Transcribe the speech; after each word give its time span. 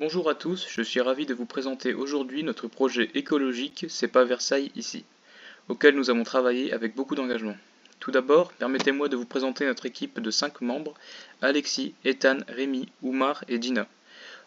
Bonjour 0.00 0.28
à 0.28 0.34
tous, 0.34 0.66
je 0.68 0.82
suis 0.82 1.00
ravi 1.00 1.24
de 1.24 1.34
vous 1.34 1.44
présenter 1.44 1.94
aujourd'hui 1.94 2.42
notre 2.42 2.66
projet 2.66 3.12
écologique 3.14 3.86
C'est 3.88 4.08
pas 4.08 4.24
Versailles 4.24 4.72
ici, 4.74 5.04
auquel 5.68 5.94
nous 5.94 6.10
avons 6.10 6.24
travaillé 6.24 6.72
avec 6.72 6.96
beaucoup 6.96 7.14
d'engagement. 7.14 7.56
Tout 8.00 8.10
d'abord, 8.10 8.52
permettez-moi 8.54 9.08
de 9.08 9.14
vous 9.14 9.24
présenter 9.24 9.64
notre 9.64 9.86
équipe 9.86 10.18
de 10.18 10.30
5 10.32 10.62
membres, 10.62 10.94
Alexis, 11.42 11.94
Ethan, 12.04 12.38
Rémi, 12.48 12.88
Oumar 13.02 13.44
et 13.46 13.58
Dina. 13.58 13.86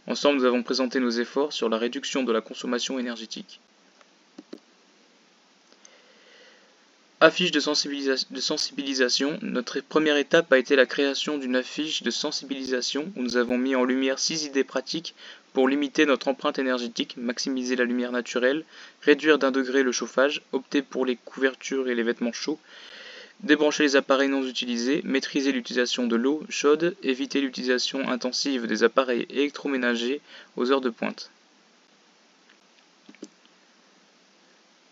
Ensemble, 0.06 0.40
nous 0.40 0.44
avons 0.44 0.64
présenté 0.64 1.00
nos 1.00 1.12
efforts 1.12 1.54
sur 1.54 1.70
la 1.70 1.78
réduction 1.78 2.24
de 2.24 2.34
la 2.34 2.42
consommation 2.42 3.00
énergétique. 3.00 3.62
Affiche 7.20 7.50
de, 7.50 7.60
sensibilisation. 7.60 9.40
Notre 9.42 9.80
première 9.80 10.18
étape 10.18 10.54
a 10.54 10.60
été 10.60 10.76
la 10.76 10.86
création 10.86 11.40
d'une 11.40 11.56
affiche 11.56 12.04
de 12.04 12.12
sensibilisation 12.12 13.12
où 13.16 13.24
nous 13.24 13.38
avons 13.38 13.58
mis 13.58 13.76
en 13.76 13.86
lumière 13.86 14.20
six 14.20 14.46
idées 14.46 14.64
pratiques 14.64 15.16
pour 15.52 15.68
limiter 15.68 16.06
notre 16.06 16.28
empreinte 16.28 16.60
énergétique, 16.60 17.18
maximiser 17.18 17.76
la 17.76 17.86
lumière 17.86 18.12
naturelle, 18.12 18.66
réduire 19.02 19.40
d'un 19.40 19.50
degré 19.50 19.82
le 19.82 19.92
chauffage, 19.92 20.44
opter 20.52 20.84
pour 20.84 21.08
les 21.08 21.16
couvertures 21.16 21.90
et 21.90 21.96
les 21.96 22.04
vêtements 22.04 22.34
chauds, 22.34 22.60
débrancher 23.40 23.82
les 23.82 23.96
appareils 23.96 24.30
non 24.30 24.46
utilisés, 24.46 25.02
maîtriser 25.04 25.52
l'utilisation 25.52 26.06
de 26.06 26.16
l'eau 26.16 26.44
chaude, 26.50 26.96
éviter 27.02 27.42
l'utilisation 27.42 28.08
intensive 28.08 28.68
des 28.68 28.84
appareils 28.84 29.26
électroménagers 29.32 30.22
aux 30.56 30.72
heures 30.72 30.82
de 30.82 30.92
pointe. 30.92 31.32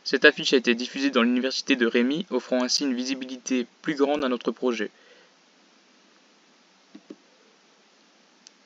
Cette 0.05 0.23
affiche 0.23 0.53
a 0.53 0.57
été 0.57 0.75
diffusée 0.75 1.09
dans 1.09 1.23
l'université 1.23 1.75
de 1.75 1.87
Rémy, 1.87 2.27
offrant 2.29 2.61
ainsi 2.63 2.83
une 2.83 2.93
visibilité 2.93 3.65
plus 3.81 3.95
grande 3.95 4.23
à 4.23 4.29
notre 4.29 4.51
projet. 4.51 4.91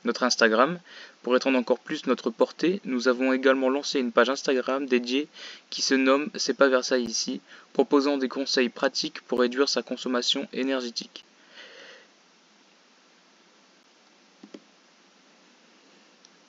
Notre 0.04 0.24
Instagram. 0.24 0.82
Pour 1.24 1.38
étendre 1.38 1.58
encore 1.58 1.80
plus 1.80 2.08
notre 2.08 2.30
portée, 2.30 2.82
nous 2.84 3.08
avons 3.08 3.32
également 3.32 3.70
lancé 3.70 4.02
une 4.02 4.12
page 4.12 4.30
Instagram 4.30 4.86
dédiée 4.86 5.30
qui 5.70 5.82
se 5.82 5.94
nomme 5.94 6.30
C'est 6.36 6.54
pas 6.54 6.68
Versailles 6.68 7.06
ici, 7.06 7.40
proposant 7.72 8.18
des 8.18 8.28
conseils 8.28 8.70
pratiques 8.70 9.22
pour 9.22 9.40
réduire 9.40 9.70
sa 9.70 9.82
consommation 9.82 10.46
énergétique. 10.52 11.24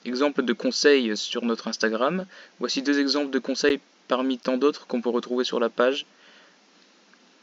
Exemple 0.03 0.43
de 0.43 0.51
conseils 0.51 1.15
sur 1.15 1.45
notre 1.45 1.69
Instagram. 1.69 2.25
Voici 2.59 2.81
deux 2.81 2.99
exemples 2.99 3.29
de 3.29 3.39
conseils 3.39 3.79
parmi 4.11 4.37
tant 4.37 4.57
d'autres 4.57 4.87
qu'on 4.87 4.99
peut 4.99 5.09
retrouver 5.09 5.45
sur 5.45 5.61
la 5.61 5.69
page. 5.69 6.05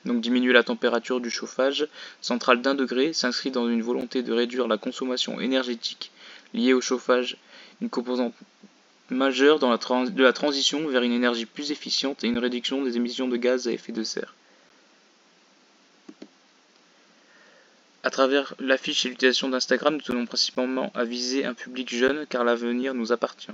Donc 0.05 0.21
diminuer 0.21 0.53
la 0.53 0.63
température 0.63 1.19
du 1.19 1.31
chauffage 1.31 1.89
central 2.21 2.61
d'un 2.61 2.75
degré 2.75 3.15
s'inscrit 3.15 3.51
dans 3.51 3.71
une 3.71 3.81
volonté 3.81 4.23
de 4.23 4.35
réduire 4.35 4.69
la 4.69 4.77
consommation 4.77 5.41
énergétique 5.41 6.13
liée 6.53 6.75
au 6.75 6.83
chauffage, 6.83 7.39
une 7.81 7.89
composante 7.89 8.35
majeure 9.09 9.59
de 9.61 10.23
la 10.23 10.33
transition 10.35 10.87
vers 10.89 11.03
une 11.05 11.13
énergie 11.13 11.47
plus 11.47 11.73
efficiente 11.73 12.23
et 12.23 12.27
une 12.27 12.37
réduction 12.37 12.83
des 12.83 12.99
émissions 12.99 13.29
de 13.29 13.39
gaz 13.39 13.67
à 13.67 13.73
effet 13.73 13.93
de 13.93 14.03
serre. 14.03 14.35
À 18.03 18.11
travers 18.11 18.53
l'affiche 18.59 19.07
et 19.07 19.09
l'utilisation 19.09 19.49
d'Instagram, 19.49 19.95
nous 19.95 20.03
tenons 20.03 20.27
principalement 20.27 20.93
à 20.95 21.05
viser 21.05 21.47
un 21.47 21.55
public 21.55 21.89
jeune 21.89 22.27
car 22.27 22.45
l'avenir 22.45 22.93
nous 22.93 23.11
appartient. 23.11 23.53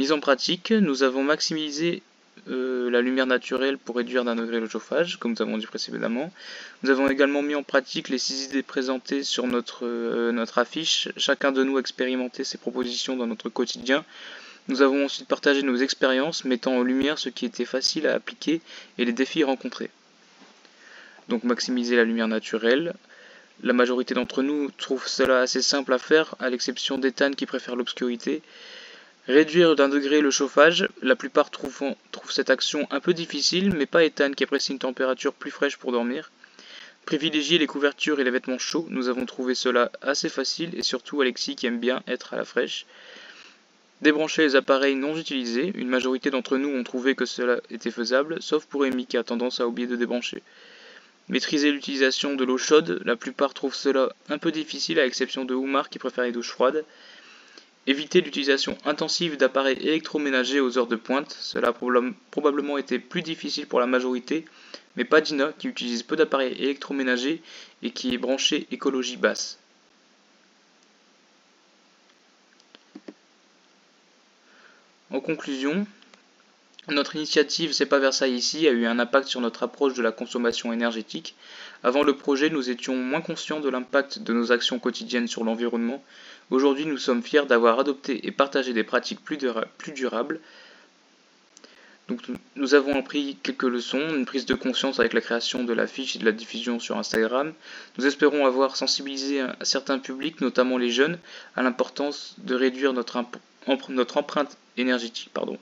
Mise 0.00 0.12
en 0.12 0.20
pratique, 0.20 0.70
nous 0.70 1.02
avons 1.02 1.22
maximisé 1.22 2.02
euh, 2.48 2.88
la 2.88 3.02
lumière 3.02 3.26
naturelle 3.26 3.76
pour 3.76 3.96
réduire 3.96 4.24
d'un 4.24 4.34
degré 4.34 4.58
le 4.58 4.66
chauffage, 4.66 5.18
comme 5.18 5.32
nous 5.32 5.42
avons 5.42 5.58
dit 5.58 5.66
précédemment. 5.66 6.32
Nous 6.82 6.88
avons 6.88 7.06
également 7.10 7.42
mis 7.42 7.54
en 7.54 7.62
pratique 7.62 8.08
les 8.08 8.16
six 8.16 8.44
idées 8.46 8.62
présentées 8.62 9.22
sur 9.24 9.46
notre, 9.46 9.80
euh, 9.84 10.46
affiche. 10.56 11.10
Chacun 11.18 11.52
de 11.52 11.62
nous 11.64 11.76
a 11.76 11.80
expérimenté 11.80 12.44
ces 12.44 12.56
propositions 12.56 13.14
dans 13.14 13.26
notre 13.26 13.50
quotidien. 13.50 14.06
Nous 14.68 14.80
avons 14.80 15.04
ensuite 15.04 15.28
partagé 15.28 15.62
nos 15.62 15.76
expériences, 15.76 16.46
mettant 16.46 16.78
en 16.78 16.82
lumière 16.82 17.18
ce 17.18 17.28
qui 17.28 17.44
était 17.44 17.66
facile 17.66 18.06
à 18.06 18.14
appliquer 18.14 18.62
et 18.96 19.04
les 19.04 19.12
défis 19.12 19.44
rencontrés. 19.44 19.90
Donc 21.28 21.44
maximiser 21.44 21.96
la 21.96 22.04
lumière 22.04 22.28
naturelle. 22.28 22.94
La 23.62 23.74
majorité 23.74 24.14
d'entre 24.14 24.42
nous 24.42 24.70
trouve 24.78 25.06
cela 25.06 25.40
assez 25.40 25.60
simple 25.60 25.92
à 25.92 25.98
faire, 25.98 26.36
à 26.38 26.48
l'exception 26.48 26.96
d'Ethan 26.96 27.32
qui 27.32 27.44
préfère 27.44 27.76
l'obscurité. 27.76 28.40
Réduire 29.26 29.76
d'un 29.76 29.88
degré 29.88 30.20
le 30.20 30.30
chauffage, 30.30 30.88
la 31.02 31.14
plupart 31.14 31.50
trouvent, 31.50 31.94
cette 32.30 32.50
action 32.50 32.86
un 32.90 33.00
peu 33.00 33.12
difficile, 33.12 33.72
mais 33.74 33.86
pas 33.86 34.04
Ethan 34.04 34.32
qui 34.32 34.44
apprécie 34.44 34.72
une 34.72 34.78
température 34.78 35.34
plus 35.34 35.50
fraîche 35.50 35.76
pour 35.76 35.92
dormir. 35.92 36.30
Privilégier 37.06 37.58
les 37.58 37.66
couvertures 37.66 38.20
et 38.20 38.24
les 38.24 38.30
vêtements 38.30 38.58
chauds, 38.58 38.86
nous 38.90 39.08
avons 39.08 39.26
trouvé 39.26 39.54
cela 39.54 39.90
assez 40.02 40.28
facile, 40.28 40.70
et 40.74 40.82
surtout 40.82 41.20
Alexis 41.20 41.56
qui 41.56 41.66
aime 41.66 41.80
bien 41.80 42.02
être 42.06 42.34
à 42.34 42.36
la 42.36 42.44
fraîche. 42.44 42.86
Débrancher 44.00 44.42
les 44.42 44.56
appareils 44.56 44.94
non 44.94 45.16
utilisés, 45.16 45.72
une 45.74 45.88
majorité 45.88 46.30
d'entre 46.30 46.56
nous 46.56 46.70
ont 46.70 46.84
trouvé 46.84 47.14
que 47.14 47.26
cela 47.26 47.60
était 47.68 47.90
faisable, 47.90 48.40
sauf 48.40 48.64
pour 48.64 48.84
Amy 48.84 49.06
qui 49.06 49.18
a 49.18 49.24
tendance 49.24 49.60
à 49.60 49.66
oublier 49.66 49.86
de 49.86 49.96
débrancher. 49.96 50.42
Maîtriser 51.28 51.70
l'utilisation 51.70 52.34
de 52.34 52.44
l'eau 52.44 52.56
chaude, 52.56 53.02
la 53.04 53.14
plupart 53.14 53.52
trouvent 53.52 53.74
cela 53.74 54.14
un 54.30 54.38
peu 54.38 54.50
difficile 54.50 54.98
à 54.98 55.04
l'exception 55.04 55.44
de 55.44 55.54
Oumar 55.54 55.90
qui 55.90 55.98
préfère 55.98 56.24
les 56.24 56.32
douches 56.32 56.50
froides. 56.50 56.84
Éviter 57.86 58.20
l'utilisation 58.20 58.76
intensive 58.84 59.36
d'appareils 59.36 59.78
électroménagers 59.80 60.60
aux 60.60 60.76
heures 60.76 60.86
de 60.86 60.96
pointe, 60.96 61.32
cela 61.40 61.68
a 61.68 61.72
probablement 62.30 62.76
été 62.76 62.98
plus 62.98 63.22
difficile 63.22 63.66
pour 63.66 63.80
la 63.80 63.86
majorité, 63.86 64.44
mais 64.96 65.04
pas 65.04 65.20
Dina 65.20 65.52
qui 65.58 65.66
utilise 65.68 66.02
peu 66.02 66.14
d'appareils 66.14 66.52
électroménagers 66.62 67.42
et 67.82 67.90
qui 67.90 68.12
est 68.14 68.18
branché 68.18 68.66
écologie 68.70 69.16
basse. 69.16 69.58
En 75.10 75.20
conclusion, 75.20 75.86
notre 76.92 77.16
initiative 77.16 77.72
C'est 77.72 77.86
pas 77.86 77.98
Versailles 77.98 78.34
ici 78.34 78.66
a 78.68 78.70
eu 78.70 78.86
un 78.86 78.98
impact 78.98 79.28
sur 79.28 79.40
notre 79.40 79.62
approche 79.62 79.94
de 79.94 80.02
la 80.02 80.12
consommation 80.12 80.72
énergétique. 80.72 81.34
Avant 81.82 82.02
le 82.02 82.16
projet, 82.16 82.50
nous 82.50 82.68
étions 82.70 82.94
moins 82.96 83.20
conscients 83.22 83.60
de 83.60 83.68
l'impact 83.68 84.18
de 84.18 84.32
nos 84.32 84.52
actions 84.52 84.78
quotidiennes 84.78 85.28
sur 85.28 85.44
l'environnement. 85.44 86.02
Aujourd'hui, 86.50 86.84
nous 86.84 86.98
sommes 86.98 87.22
fiers 87.22 87.46
d'avoir 87.46 87.78
adopté 87.78 88.26
et 88.26 88.32
partagé 88.32 88.72
des 88.72 88.84
pratiques 88.84 89.20
plus, 89.22 89.38
durables. 89.92 90.40
Donc, 92.08 92.22
nous 92.56 92.74
avons 92.74 92.98
appris 92.98 93.36
quelques 93.42 93.62
leçons, 93.62 94.14
une 94.14 94.26
prise 94.26 94.44
de 94.44 94.54
conscience 94.54 94.98
avec 94.98 95.12
la 95.12 95.20
création 95.20 95.62
de 95.62 95.72
l'affiche 95.72 96.16
et 96.16 96.18
de 96.18 96.24
la 96.24 96.32
diffusion 96.32 96.80
sur 96.80 96.98
Instagram. 96.98 97.52
Nous 97.96 98.06
espérons 98.06 98.46
avoir 98.46 98.76
sensibilisé 98.76 99.40
un, 99.40 99.54
certain 99.62 100.00
public, 100.00 100.40
notamment 100.40 100.76
les 100.76 100.90
jeunes, 100.90 101.18
à 101.54 101.62
l'importance 101.62 102.34
de 102.38 102.56
réduire 102.56 102.92
notre, 102.92 103.24
notre 103.88 104.16
empreinte 104.16 104.58
énergétique. 104.76 105.30
Pardon. 105.32 105.56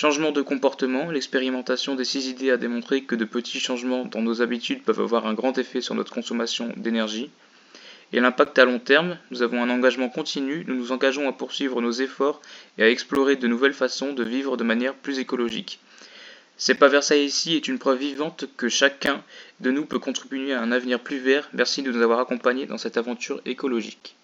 Changement 0.00 0.30
de 0.30 0.42
comportement, 0.42 1.10
l'expérimentation 1.10 1.96
des 1.96 2.04
six 2.04 2.28
idées 2.28 2.52
a 2.52 2.56
démontré 2.56 3.02
que 3.02 3.16
de 3.16 3.24
petits 3.24 3.58
changements 3.58 4.04
dans 4.04 4.22
nos 4.22 4.42
habitudes 4.42 4.84
peuvent 4.84 5.00
avoir 5.00 5.26
un 5.26 5.34
grand 5.34 5.58
effet 5.58 5.80
sur 5.80 5.96
notre 5.96 6.12
consommation 6.12 6.72
d'énergie. 6.76 7.32
Et 8.12 8.20
l'impact 8.20 8.56
à 8.60 8.64
long 8.64 8.78
terme, 8.78 9.18
nous 9.32 9.42
avons 9.42 9.60
un 9.60 9.70
engagement 9.70 10.08
continu, 10.08 10.64
nous 10.68 10.76
nous 10.76 10.92
engageons 10.92 11.28
à 11.28 11.32
poursuivre 11.32 11.82
nos 11.82 11.90
efforts 11.90 12.40
et 12.78 12.84
à 12.84 12.90
explorer 12.90 13.34
de 13.34 13.48
nouvelles 13.48 13.72
façons 13.72 14.12
de 14.12 14.22
vivre 14.22 14.56
de 14.56 14.62
manière 14.62 14.94
plus 14.94 15.18
écologique. 15.18 15.80
C'est 16.56 16.76
pas 16.76 16.86
Versailles 16.86 17.24
ici 17.24 17.56
est 17.56 17.66
une 17.66 17.80
preuve 17.80 17.98
vivante 17.98 18.44
que 18.56 18.68
chacun 18.68 19.24
de 19.58 19.72
nous 19.72 19.84
peut 19.84 19.98
contribuer 19.98 20.52
à 20.52 20.62
un 20.62 20.70
avenir 20.70 21.00
plus 21.00 21.18
vert. 21.18 21.48
Merci 21.54 21.82
de 21.82 21.90
nous 21.90 22.02
avoir 22.02 22.20
accompagnés 22.20 22.66
dans 22.66 22.78
cette 22.78 22.98
aventure 22.98 23.40
écologique. 23.46 24.14